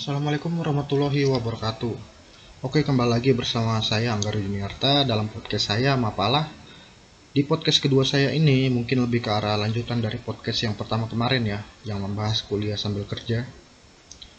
[0.00, 1.92] Assalamualaikum warahmatullahi wabarakatuh.
[2.64, 6.48] Oke, kembali lagi bersama saya Anggar Juniarta dalam podcast saya Mapalah.
[7.36, 11.44] Di podcast kedua saya ini mungkin lebih ke arah lanjutan dari podcast yang pertama kemarin
[11.44, 13.44] ya, yang membahas kuliah sambil kerja.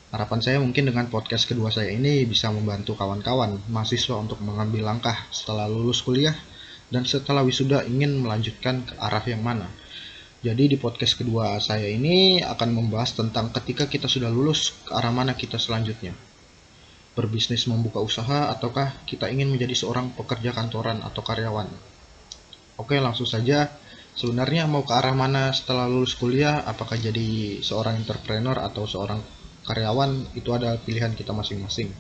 [0.10, 5.30] Harapan saya mungkin dengan podcast kedua saya ini bisa membantu kawan-kawan mahasiswa untuk mengambil langkah
[5.30, 6.34] setelah lulus kuliah
[6.90, 9.70] dan setelah wisuda ingin melanjutkan ke arah yang mana.
[10.42, 15.14] Jadi di podcast kedua saya ini akan membahas tentang ketika kita sudah lulus ke arah
[15.14, 16.18] mana kita selanjutnya.
[17.14, 21.70] Berbisnis membuka usaha ataukah kita ingin menjadi seorang pekerja kantoran atau karyawan.
[22.82, 23.70] Oke langsung saja,
[24.18, 29.22] sebenarnya mau ke arah mana setelah lulus kuliah, apakah jadi seorang entrepreneur atau seorang
[29.70, 31.94] karyawan, itu adalah pilihan kita masing-masing.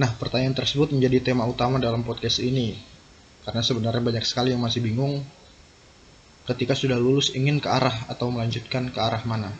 [0.00, 2.72] Nah, pertanyaan tersebut menjadi tema utama dalam podcast ini,
[3.44, 5.20] karena sebenarnya banyak sekali yang masih bingung
[6.42, 9.54] ketika sudah lulus ingin ke arah atau melanjutkan ke arah mana.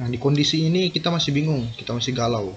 [0.00, 2.54] Nah, di kondisi ini kita masih bingung, kita masih galau.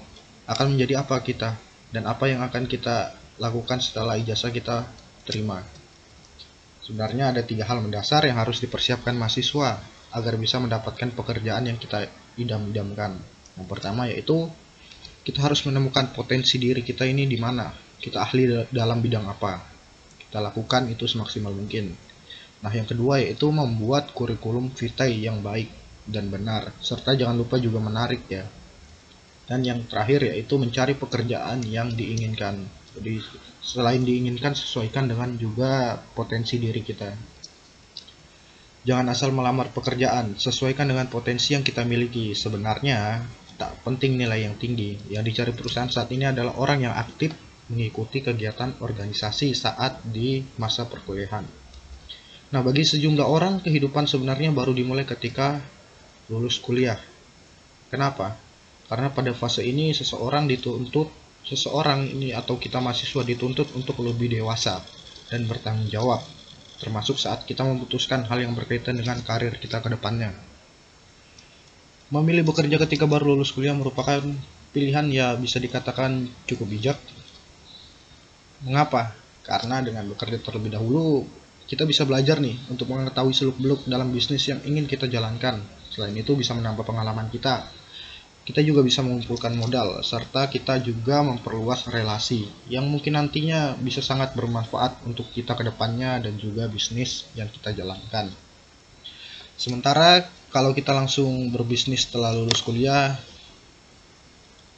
[0.47, 1.57] Akan menjadi apa kita
[1.91, 4.87] dan apa yang akan kita lakukan setelah ijazah kita
[5.25, 5.63] terima.
[6.83, 9.79] Sebenarnya ada tiga hal mendasar yang harus dipersiapkan mahasiswa
[10.13, 13.17] agar bisa mendapatkan pekerjaan yang kita idam-idamkan.
[13.57, 14.51] Yang pertama yaitu
[15.23, 19.63] kita harus menemukan potensi diri kita ini di mana, kita ahli dalam bidang apa.
[20.19, 22.12] Kita lakukan itu semaksimal mungkin.
[22.63, 25.67] Nah, yang kedua yaitu membuat kurikulum vitae yang baik
[26.07, 28.47] dan benar, serta jangan lupa juga menarik ya.
[29.43, 32.63] Dan yang terakhir yaitu mencari pekerjaan yang diinginkan.
[32.95, 33.19] Jadi
[33.59, 37.11] selain diinginkan sesuaikan dengan juga potensi diri kita.
[38.83, 42.31] Jangan asal melamar pekerjaan, sesuaikan dengan potensi yang kita miliki.
[42.31, 43.23] Sebenarnya
[43.59, 44.99] tak penting nilai yang tinggi.
[45.11, 47.35] Yang dicari perusahaan saat ini adalah orang yang aktif
[47.71, 51.62] mengikuti kegiatan organisasi saat di masa perkuliahan.
[52.53, 55.57] Nah, bagi sejumlah orang, kehidupan sebenarnya baru dimulai ketika
[56.29, 57.01] lulus kuliah.
[57.89, 58.37] Kenapa?
[58.85, 61.09] Karena pada fase ini seseorang dituntut,
[61.41, 64.85] seseorang ini atau kita mahasiswa dituntut untuk lebih dewasa
[65.33, 66.21] dan bertanggung jawab,
[66.77, 70.29] termasuk saat kita memutuskan hal yang berkaitan dengan karir kita ke depannya.
[72.13, 74.21] Memilih bekerja ketika baru lulus kuliah merupakan
[74.69, 77.01] pilihan ya bisa dikatakan cukup bijak.
[78.61, 79.17] Mengapa?
[79.41, 81.25] Karena dengan bekerja terlebih dahulu,
[81.63, 85.63] kita bisa belajar nih untuk mengetahui seluk-beluk dalam bisnis yang ingin kita jalankan.
[85.89, 87.63] Selain itu bisa menambah pengalaman kita.
[88.43, 94.35] Kita juga bisa mengumpulkan modal, serta kita juga memperluas relasi yang mungkin nantinya bisa sangat
[94.35, 98.27] bermanfaat untuk kita ke depannya dan juga bisnis yang kita jalankan.
[99.55, 103.15] Sementara kalau kita langsung berbisnis setelah lulus kuliah,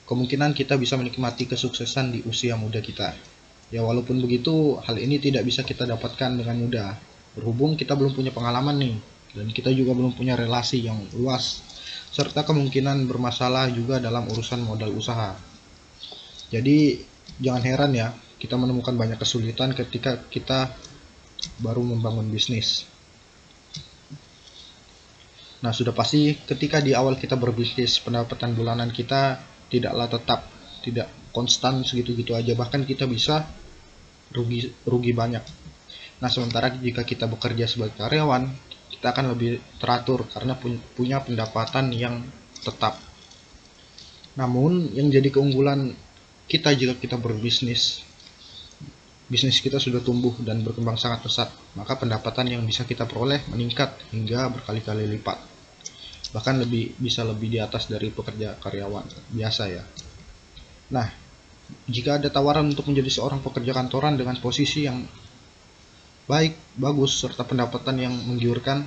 [0.05, 3.17] kemungkinan kita bisa menikmati kesuksesan di usia muda kita.
[3.73, 6.93] Ya walaupun begitu, hal ini tidak bisa kita dapatkan dengan mudah.
[7.33, 8.95] Berhubung kita belum punya pengalaman nih,
[9.35, 11.65] dan kita juga belum punya relasi yang luas,
[12.13, 15.35] serta kemungkinan bermasalah juga dalam urusan modal usaha.
[16.53, 17.03] Jadi
[17.41, 20.71] jangan heran ya, kita menemukan banyak kesulitan ketika kita
[21.59, 22.87] baru membangun bisnis.
[25.65, 30.45] Nah, sudah pasti ketika di awal kita berbisnis, pendapatan bulanan kita tidaklah tetap,
[30.85, 32.55] tidak konstan segitu-gitu aja.
[32.55, 33.43] Bahkan kita bisa
[34.31, 35.43] rugi rugi banyak.
[36.23, 38.47] Nah sementara jika kita bekerja sebagai karyawan
[38.87, 40.55] kita akan lebih teratur karena
[40.95, 42.23] punya pendapatan yang
[42.63, 42.95] tetap.
[44.39, 45.91] Namun yang jadi keunggulan
[46.47, 48.05] kita jika kita berbisnis
[49.25, 53.97] bisnis kita sudah tumbuh dan berkembang sangat pesat maka pendapatan yang bisa kita peroleh meningkat
[54.13, 55.41] hingga berkali-kali lipat.
[56.29, 59.83] Bahkan lebih bisa lebih di atas dari pekerja karyawan biasa ya.
[60.93, 61.24] Nah
[61.89, 65.05] jika ada tawaran untuk menjadi seorang pekerja kantoran dengan posisi yang
[66.25, 68.85] baik, bagus, serta pendapatan yang menggiurkan,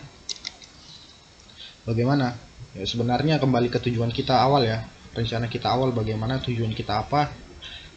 [1.87, 2.35] bagaimana?
[2.75, 4.83] Ya, sebenarnya kembali ke tujuan kita awal ya,
[5.15, 7.31] rencana kita awal bagaimana tujuan kita apa,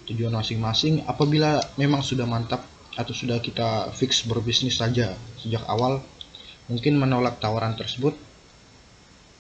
[0.09, 1.05] tujuan masing-masing.
[1.05, 6.01] Apabila memang sudah mantap atau sudah kita fix berbisnis saja sejak awal,
[6.69, 8.13] mungkin menolak tawaran tersebut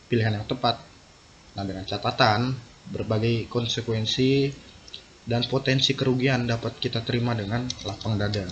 [0.09, 0.81] pilihan yang tepat.
[1.55, 2.55] Nah, dengan catatan
[2.89, 4.49] berbagai konsekuensi
[5.31, 8.43] dan potensi kerugian dapat kita terima dengan lapang dada.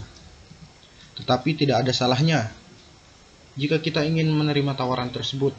[1.20, 2.48] Tetapi tidak ada salahnya
[3.60, 5.52] jika kita ingin menerima tawaran tersebut.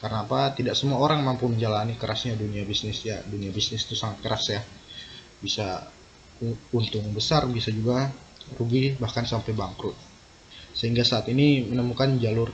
[0.00, 0.56] Karena apa?
[0.56, 3.20] Tidak semua orang mampu menjalani kerasnya dunia bisnis ya.
[3.20, 4.60] Dunia bisnis itu sangat keras ya.
[5.44, 5.84] Bisa
[6.72, 8.08] untung besar, bisa juga
[8.56, 9.96] rugi bahkan sampai bangkrut.
[10.72, 12.48] Sehingga saat ini menemukan jalur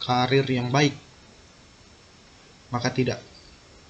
[0.00, 1.06] karir yang baik
[2.70, 3.22] maka tidak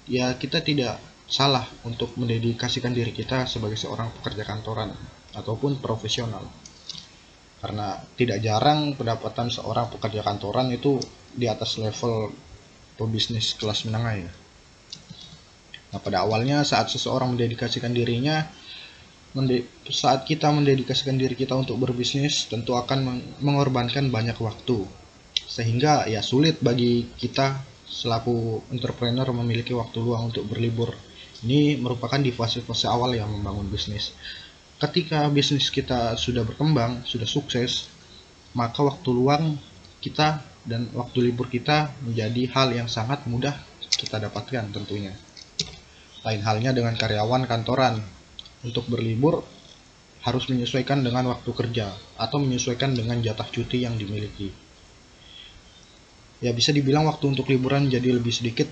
[0.05, 4.95] ya kita tidak salah untuk mendedikasikan diri kita sebagai seorang pekerja kantoran
[5.35, 6.47] ataupun profesional.
[7.59, 10.97] Karena tidak jarang pendapatan seorang pekerja kantoran itu
[11.35, 12.31] di atas level
[12.95, 14.31] pebisnis kelas menengah ya.
[15.87, 18.47] Nah, pada awalnya saat seseorang mendedikasikan dirinya
[19.91, 24.81] saat kita mendedikasikan diri kita untuk berbisnis tentu akan mengorbankan banyak waktu
[25.45, 30.89] sehingga ya sulit bagi kita selaku entrepreneur memiliki waktu luang untuk berlibur
[31.45, 34.15] ini merupakan di fase-fase awal yang membangun bisnis.
[34.77, 37.89] Ketika bisnis kita sudah berkembang sudah sukses
[38.53, 39.57] maka waktu luang
[40.01, 43.53] kita dan waktu libur kita menjadi hal yang sangat mudah
[43.97, 45.13] kita dapatkan tentunya.
[46.21, 47.97] Lain halnya dengan karyawan kantoran.
[48.65, 49.45] Untuk berlibur
[50.25, 54.49] harus menyesuaikan dengan waktu kerja atau menyesuaikan dengan jatah cuti yang dimiliki.
[56.41, 58.67] Ya bisa dibilang waktu untuk liburan jadi lebih sedikit,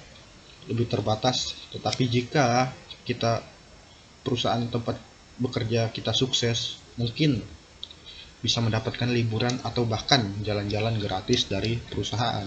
[0.70, 1.58] lebih terbatas.
[1.74, 2.72] Tetapi jika
[3.06, 3.42] kita
[4.26, 4.98] perusahaan tempat
[5.38, 7.44] bekerja kita sukses, mungkin
[8.40, 12.46] bisa mendapatkan liburan atau bahkan jalan-jalan gratis dari perusahaan.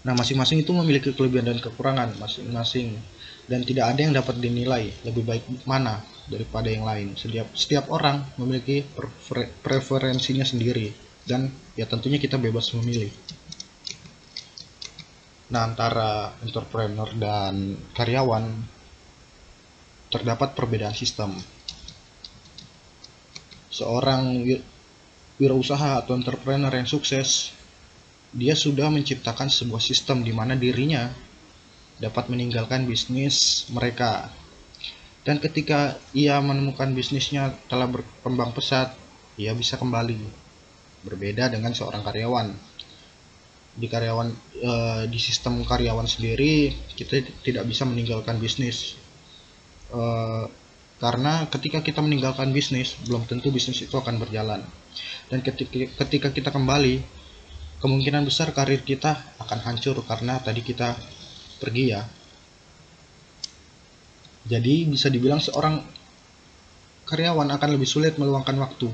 [0.00, 2.96] Nah, masing-masing itu memiliki kelebihan dan kekurangan masing-masing
[3.44, 7.12] dan tidak ada yang dapat dinilai lebih baik mana daripada yang lain.
[7.20, 10.88] Setiap setiap orang memiliki prefer, preferensinya sendiri
[11.28, 13.12] dan ya tentunya kita bebas memilih.
[15.50, 18.46] Nah, antara entrepreneur dan karyawan
[20.10, 21.34] terdapat perbedaan sistem.
[23.70, 24.46] Seorang
[25.42, 27.50] wirausaha atau entrepreneur yang sukses,
[28.30, 31.10] dia sudah menciptakan sebuah sistem di mana dirinya
[31.98, 34.30] dapat meninggalkan bisnis mereka.
[35.26, 38.94] Dan ketika ia menemukan bisnisnya telah berkembang pesat,
[39.34, 40.18] ia bisa kembali.
[41.02, 42.54] Berbeda dengan seorang karyawan.
[43.76, 44.28] Di karyawan
[44.58, 44.72] e,
[45.08, 48.98] di sistem karyawan sendiri kita tidak bisa meninggalkan bisnis.
[49.90, 50.02] E,
[51.00, 54.60] karena ketika kita meninggalkan bisnis, belum tentu bisnis itu akan berjalan.
[55.32, 57.00] Dan ketika, ketika kita kembali,
[57.80, 61.00] kemungkinan besar karir kita akan hancur karena tadi kita
[61.56, 62.04] pergi ya
[64.44, 65.80] jadi bisa dibilang seorang
[67.08, 68.92] karyawan akan lebih sulit meluangkan waktu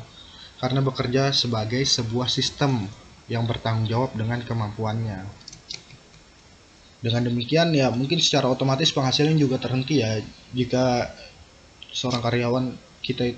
[0.63, 2.87] karena bekerja sebagai sebuah sistem
[3.27, 5.27] yang bertanggung jawab dengan kemampuannya.
[7.03, 10.19] Dengan demikian ya mungkin secara otomatis penghasilan juga terhenti ya
[10.57, 11.13] jika
[11.93, 12.65] seorang karyawan
[13.05, 13.37] kita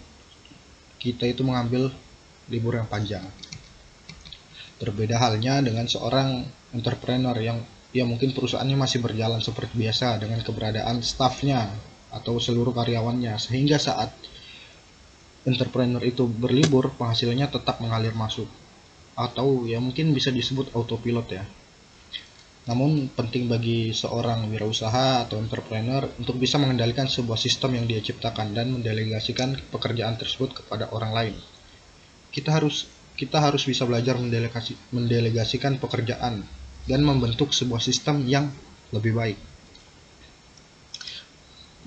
[0.98, 1.92] kita itu mengambil
[2.48, 3.24] libur yang panjang.
[4.78, 7.58] Berbeda halnya dengan seorang entrepreneur yang
[7.90, 11.72] ya mungkin perusahaannya masih berjalan seperti biasa dengan keberadaan staffnya
[12.12, 14.12] atau seluruh karyawannya sehingga saat
[15.48, 18.48] entrepreneur itu berlibur penghasilannya tetap mengalir masuk
[19.18, 21.42] atau ya mungkin bisa disebut autopilot ya
[22.68, 28.52] namun penting bagi seorang wirausaha atau entrepreneur untuk bisa mengendalikan sebuah sistem yang dia ciptakan
[28.52, 31.34] dan mendelegasikan pekerjaan tersebut kepada orang lain.
[32.28, 32.84] Kita harus
[33.16, 36.44] kita harus bisa belajar mendelegasi, mendelegasikan pekerjaan
[36.84, 38.52] dan membentuk sebuah sistem yang
[38.92, 39.40] lebih baik.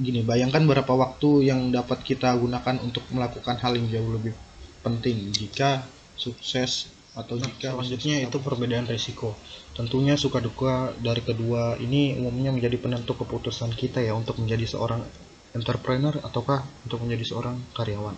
[0.01, 4.33] Gini, bayangkan berapa waktu yang dapat kita gunakan untuk melakukan hal yang jauh lebih
[4.81, 5.85] penting jika
[6.17, 9.35] sukses atau jika selanjutnya itu perbedaan risiko.
[9.75, 15.03] Tentunya suka duka dari kedua ini umumnya menjadi penentu keputusan kita ya untuk menjadi seorang
[15.51, 18.15] entrepreneur ataukah untuk menjadi seorang karyawan.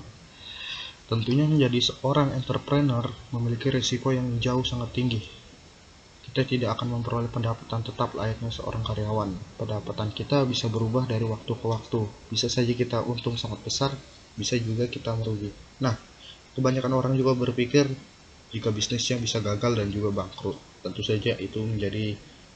[1.10, 5.44] Tentunya menjadi seorang entrepreneur memiliki risiko yang jauh sangat tinggi
[6.34, 9.38] kita tidak akan memperoleh pendapatan tetap layaknya seorang karyawan.
[9.54, 12.10] Pendapatan kita bisa berubah dari waktu ke waktu.
[12.34, 13.94] Bisa saja kita untung sangat besar,
[14.34, 15.54] bisa juga kita merugi.
[15.78, 15.94] Nah,
[16.58, 17.86] kebanyakan orang juga berpikir
[18.54, 20.56] jika bisnisnya bisa gagal dan juga bangkrut.
[20.86, 22.14] Tentu saja itu menjadi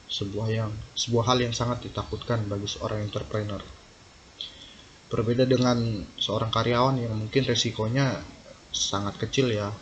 [0.08, 3.60] sebuah yang sebuah hal yang sangat ditakutkan bagi seorang entrepreneur.
[5.10, 8.20] Berbeda dengan seorang karyawan yang mungkin resikonya
[8.70, 9.72] sangat kecil ya,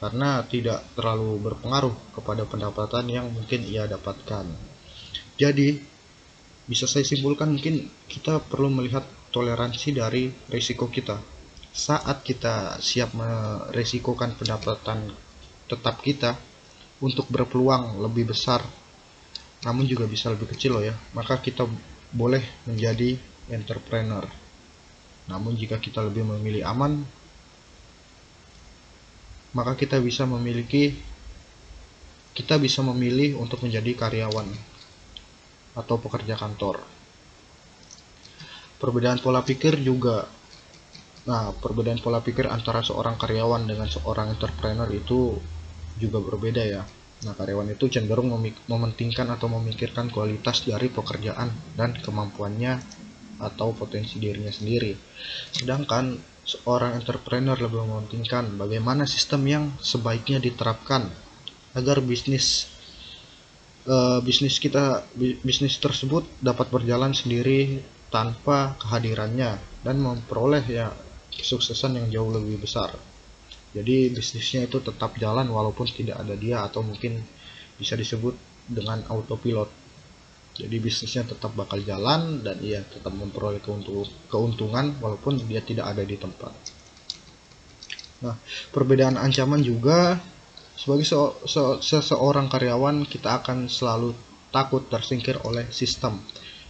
[0.00, 4.46] karena tidak terlalu berpengaruh kepada pendapatan yang mungkin ia dapatkan.
[5.36, 5.76] Jadi,
[6.70, 9.02] bisa saya simpulkan mungkin kita perlu melihat
[9.34, 11.18] toleransi dari risiko kita.
[11.74, 15.10] Saat kita siap meresikokan pendapatan
[15.70, 16.34] tetap kita
[16.98, 18.58] untuk berpeluang lebih besar,
[19.62, 21.62] namun juga bisa lebih kecil loh ya, maka kita
[22.10, 23.14] boleh menjadi
[23.54, 24.26] entrepreneur.
[25.30, 27.06] Namun jika kita lebih memilih aman,
[29.54, 30.98] maka kita bisa memiliki
[32.34, 34.46] kita bisa memilih untuk menjadi karyawan
[35.78, 36.82] atau pekerja kantor.
[38.82, 40.26] Perbedaan pola pikir juga
[41.20, 45.36] Nah, perbedaan pola pikir antara seorang karyawan dengan seorang entrepreneur itu
[46.00, 46.82] juga berbeda ya.
[47.20, 48.32] Nah, karyawan itu cenderung
[48.64, 52.80] mementingkan atau memikirkan kualitas dari pekerjaan dan kemampuannya
[53.40, 54.96] atau potensi dirinya sendiri.
[55.52, 61.12] Sedangkan seorang entrepreneur lebih mementingkan bagaimana sistem yang sebaiknya diterapkan
[61.76, 62.66] agar bisnis
[63.84, 65.04] uh, bisnis kita
[65.44, 70.90] bisnis tersebut dapat berjalan sendiri tanpa kehadirannya dan memperoleh ya
[71.30, 73.09] kesuksesan yang jauh lebih besar.
[73.70, 77.22] Jadi bisnisnya itu tetap jalan walaupun tidak ada dia atau mungkin
[77.78, 78.34] bisa disebut
[78.66, 79.70] dengan autopilot.
[80.58, 83.62] Jadi bisnisnya tetap bakal jalan dan ia tetap memperoleh
[84.26, 86.52] keuntungan walaupun dia tidak ada di tempat.
[88.20, 88.36] Nah,
[88.74, 90.18] perbedaan ancaman juga
[90.76, 91.16] sebagai se
[91.48, 94.12] se seseorang karyawan kita akan selalu
[94.50, 96.20] takut tersingkir oleh sistem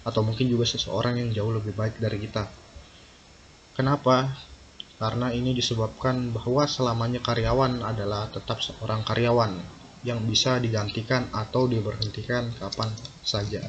[0.04, 2.44] atau mungkin juga seseorang yang jauh lebih baik dari kita.
[3.74, 4.36] Kenapa?
[5.00, 9.56] Karena ini disebabkan bahwa selamanya karyawan adalah tetap seorang karyawan
[10.04, 12.92] yang bisa digantikan atau diberhentikan kapan
[13.24, 13.64] saja.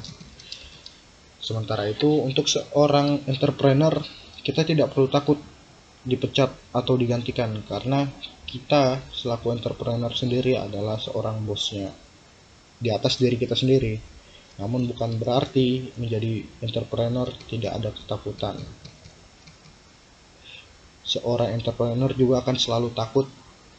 [1.40, 3.96] Sementara itu, untuk seorang entrepreneur,
[4.44, 5.40] kita tidak perlu takut
[6.04, 8.04] dipecat atau digantikan karena
[8.44, 11.88] kita selaku entrepreneur sendiri adalah seorang bosnya
[12.76, 13.96] di atas diri kita sendiri.
[14.60, 18.60] Namun bukan berarti menjadi entrepreneur tidak ada ketakutan
[21.12, 23.28] seorang entrepreneur juga akan selalu takut.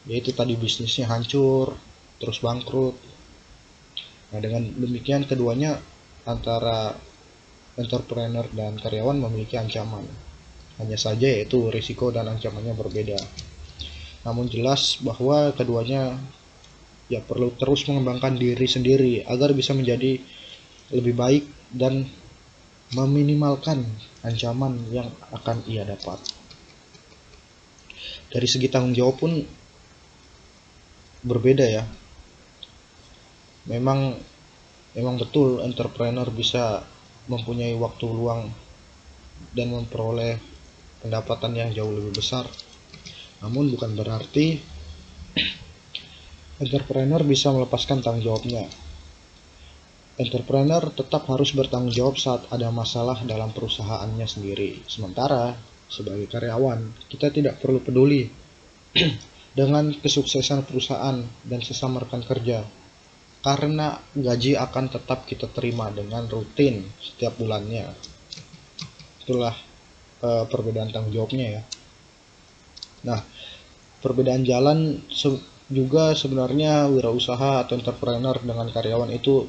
[0.04, 1.74] Yaitu tadi bisnisnya hancur
[2.20, 2.96] terus bangkrut.
[4.36, 5.80] Nah dengan demikian keduanya
[6.28, 6.94] antara
[7.80, 10.04] entrepreneur dan karyawan memiliki ancaman.
[10.78, 13.18] Hanya saja yaitu risiko dan ancamannya berbeda.
[14.28, 16.20] Namun jelas bahwa keduanya
[17.12, 20.20] ya perlu terus mengembangkan diri sendiri agar bisa menjadi
[20.92, 22.08] lebih baik dan
[22.96, 23.84] meminimalkan
[24.24, 26.43] ancaman yang akan ia dapat
[28.34, 29.32] dari segi tanggung jawab pun
[31.22, 31.86] berbeda ya.
[33.70, 34.18] Memang
[34.98, 36.82] memang betul entrepreneur bisa
[37.30, 38.50] mempunyai waktu luang
[39.54, 40.42] dan memperoleh
[41.06, 42.50] pendapatan yang jauh lebih besar.
[43.46, 44.58] Namun bukan berarti
[46.64, 48.66] entrepreneur bisa melepaskan tanggung jawabnya.
[50.14, 54.82] Entrepreneur tetap harus bertanggung jawab saat ada masalah dalam perusahaannya sendiri.
[54.86, 58.28] Sementara sebagai karyawan, kita tidak perlu peduli
[59.58, 62.66] dengan kesuksesan perusahaan dan sesama rekan kerja
[63.44, 67.92] karena gaji akan tetap kita terima dengan rutin setiap bulannya.
[69.20, 69.52] Itulah
[70.24, 71.62] uh, perbedaan tanggung jawabnya ya.
[73.04, 73.20] Nah,
[74.00, 75.28] perbedaan jalan se
[75.68, 79.48] juga sebenarnya wirausaha atau entrepreneur dengan karyawan itu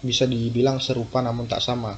[0.00, 1.92] bisa dibilang serupa namun tak sama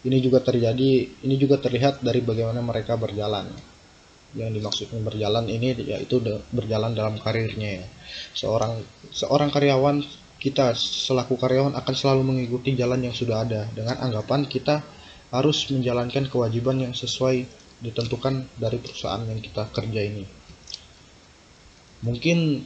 [0.00, 0.90] ini juga terjadi,
[1.24, 3.52] ini juga terlihat dari bagaimana mereka berjalan.
[4.30, 6.22] Yang dimaksudkan berjalan ini yaitu
[6.54, 7.86] berjalan dalam karirnya ya.
[8.32, 8.78] Seorang
[9.10, 10.00] seorang karyawan
[10.40, 14.80] kita selaku karyawan akan selalu mengikuti jalan yang sudah ada dengan anggapan kita
[15.34, 17.44] harus menjalankan kewajiban yang sesuai
[17.82, 20.24] ditentukan dari perusahaan yang kita kerja ini.
[22.00, 22.64] Mungkin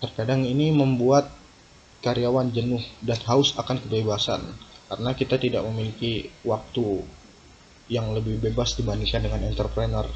[0.00, 1.28] terkadang ini membuat
[2.00, 4.40] karyawan jenuh dan haus akan kebebasan
[4.88, 7.04] karena kita tidak memiliki waktu
[7.88, 10.06] yang lebih bebas dibandingkan dengan entrepreneur.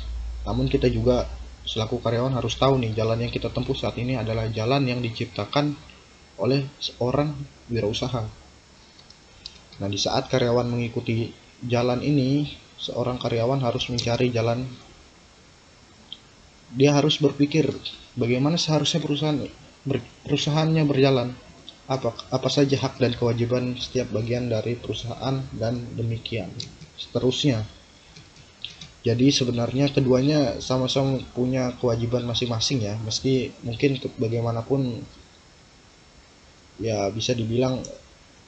[0.45, 1.29] Namun kita juga
[1.69, 5.77] selaku karyawan harus tahu nih jalan yang kita tempuh saat ini adalah jalan yang diciptakan
[6.41, 7.35] oleh seorang
[7.69, 8.25] wirausaha.
[9.79, 11.31] Nah, di saat karyawan mengikuti
[11.63, 12.49] jalan ini,
[12.79, 14.65] seorang karyawan harus mencari jalan
[16.69, 17.65] dia harus berpikir
[18.15, 19.41] bagaimana seharusnya perusahaan
[20.29, 21.33] perusahaannya berjalan
[21.89, 26.53] apa apa saja hak dan kewajiban setiap bagian dari perusahaan dan demikian
[27.01, 27.65] seterusnya.
[29.09, 35.01] Jadi sebenarnya keduanya sama-sama punya kewajiban masing-masing ya, meski mungkin bagaimanapun
[36.77, 37.81] ya bisa dibilang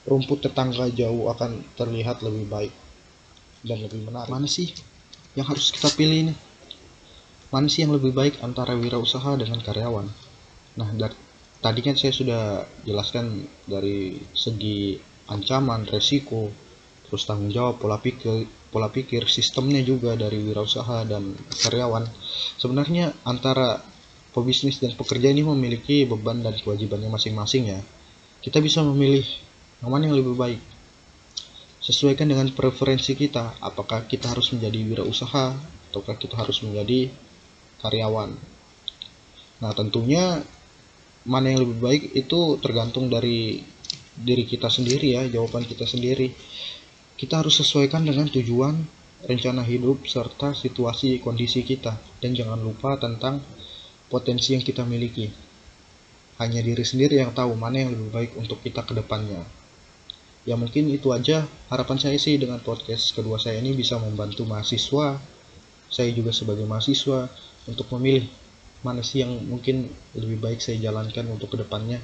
[0.05, 2.75] rumput tetangga jauh akan terlihat lebih baik
[3.65, 4.29] dan lebih menarik.
[4.29, 4.69] Mana sih
[5.33, 6.35] yang harus kita pilih ini?
[7.49, 10.07] Mana sih yang lebih baik antara wirausaha dengan karyawan?
[10.77, 11.30] Nah, dari
[11.61, 12.43] tadi kan saya sudah
[12.89, 14.97] jelaskan dari segi
[15.29, 16.51] ancaman, resiko,
[17.07, 22.09] terus tanggung jawab, pola pikir, pola pikir, sistemnya juga dari wirausaha dan karyawan.
[22.59, 23.79] Sebenarnya antara
[24.33, 27.81] pebisnis dan pekerja ini memiliki beban dan kewajibannya masing-masing ya.
[28.41, 29.27] Kita bisa memilih
[29.85, 30.61] mana yang lebih baik.
[31.81, 35.57] Sesuaikan dengan preferensi kita, apakah kita harus menjadi wirausaha
[35.91, 37.11] ataukah kita harus menjadi
[37.83, 38.31] karyawan.
[39.61, 40.45] Nah, tentunya
[41.29, 43.61] mana yang lebih baik itu tergantung dari
[44.17, 46.33] diri kita sendiri ya jawaban kita sendiri.
[47.17, 48.81] Kita harus sesuaikan dengan tujuan
[49.29, 51.97] rencana hidup serta situasi kondisi kita.
[52.21, 53.45] Dan jangan lupa tentang
[54.09, 55.29] potensi yang kita miliki.
[56.41, 59.45] Hanya diri sendiri yang tahu mana yang lebih baik untuk kita ke depannya.
[60.49, 61.45] Ya mungkin itu aja.
[61.69, 65.21] Harapan saya sih dengan podcast kedua saya ini bisa membantu mahasiswa.
[65.93, 67.29] Saya juga sebagai mahasiswa
[67.69, 68.25] untuk memilih
[68.81, 72.01] mana sih yang mungkin lebih baik saya jalankan untuk ke depannya?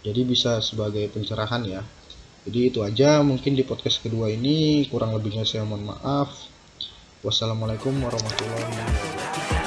[0.00, 1.82] Jadi bisa sebagai pencerahan ya.
[2.48, 6.32] Jadi itu aja mungkin di podcast kedua ini kurang lebihnya saya mohon maaf.
[7.20, 9.59] Wassalamualaikum warahmatullahi wabarakatuh